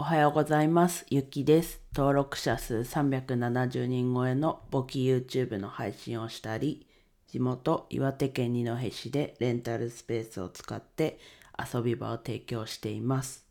[0.00, 1.04] おはようございます。
[1.10, 1.82] ゆきです。
[1.92, 6.86] 登録者数370人超えの簿記 YouTube の配信をしたり、
[7.26, 11.18] 地元岩手県二戸市でレンタルスペースを使って
[11.58, 13.44] 遊び場を提供しています。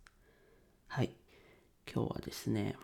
[0.88, 1.12] はい。
[1.94, 2.78] 今日はですね、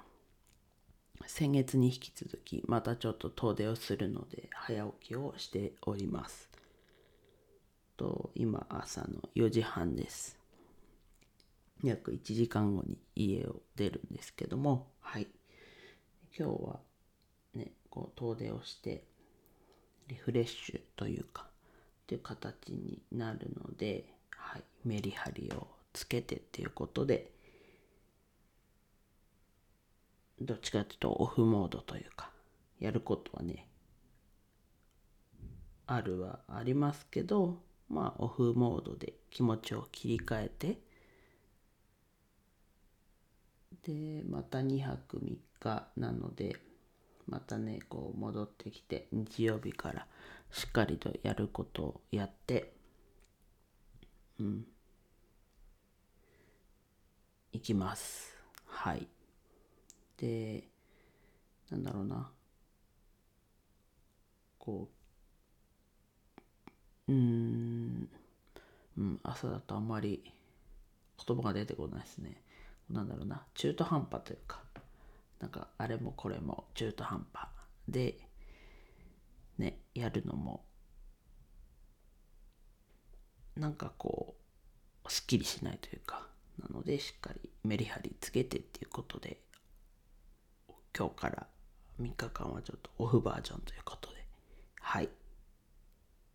[1.26, 6.50] 先月に引き続きまたちょっと遠出をするので早起きをしております。
[7.96, 10.43] と今朝の4時半です。
[11.84, 15.28] 約1時間後に家を出るんですけども、はい。
[16.38, 16.80] 今日は
[17.54, 19.04] ね、こう遠出をして、
[20.08, 21.46] リフレッシュというか、
[22.04, 24.64] っていう形になるので、はい。
[24.86, 27.32] メリハリをつけてっていうことで、
[30.42, 32.32] どっちかというとオフモードというか、
[32.80, 33.68] やることはね、
[35.86, 40.80] あるはありますけど、まあオフモードで気持ちを切り替えて、
[43.84, 46.56] でまた2泊3日なので
[47.28, 50.08] またねこう戻ってきて日曜日から
[50.52, 52.74] しっかりとやることをやって
[54.40, 54.66] うん。
[57.54, 58.36] 行きます。
[58.66, 59.08] はい。
[60.18, 60.64] で
[61.70, 62.32] なんだろうな。
[64.60, 64.88] こ
[67.08, 68.10] ううん。
[68.98, 70.24] うん朝だとあんまり
[71.28, 72.42] 言葉が出てこないですね。
[72.90, 74.62] なんだろうな中途半端というか
[75.40, 77.48] なんかあれもこれも中途半端
[77.88, 78.18] で
[79.58, 80.64] ねやるのも
[83.56, 84.36] なんかこ
[85.06, 86.28] うすっきりしないというか
[86.60, 89.42] なのでしっかりメリハリつけてっていうことで
[90.98, 91.48] 今日から
[92.00, 94.26] 3日間はちょっとオフバージョンということで
[94.80, 95.10] はい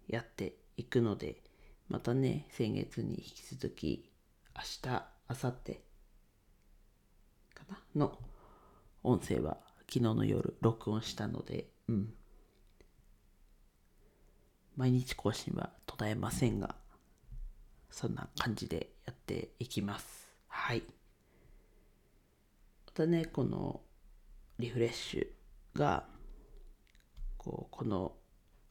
[0.06, 1.42] やっていくので
[1.88, 4.10] またね先月に引き続き
[4.54, 5.87] 明日明後日
[7.98, 8.18] の
[9.02, 12.14] 音声は昨日の夜録音したので、うん。
[14.76, 16.76] 毎日更新は途絶えませんが、
[17.90, 20.28] そんな感じでやっていきます。
[20.46, 20.82] はい。
[22.86, 23.80] またね、この
[24.58, 26.04] リフレッシュが、
[27.36, 28.12] こう、この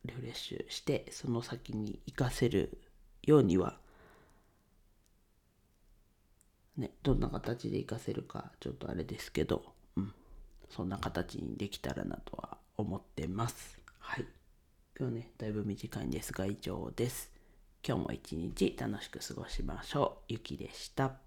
[0.05, 2.81] リフレッシュして、その先に活かせる
[3.23, 3.79] ようには、
[6.77, 9.63] ね、どんな形で活かせるかちょっとあれですけど、
[9.95, 10.13] うん、
[10.69, 13.79] そんな形にできたらなとは思ってます。
[13.99, 14.25] はい。
[14.99, 17.31] 今日ね、だいぶ短いんですが以上です。
[17.87, 20.33] 今日も一日楽しく過ごしましょう。
[20.33, 21.26] ゆきでした。